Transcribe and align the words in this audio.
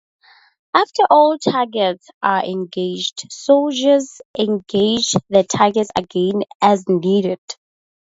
After 0.73 1.03
all 1.11 1.37
targets 1.37 2.09
are 2.23 2.43
engaged, 2.43 3.31
soldiers 3.31 4.19
engage 4.35 5.11
the 5.29 5.43
targets 5.47 5.91
again 5.95 6.41
as 6.59 6.85
needed. 6.89 7.37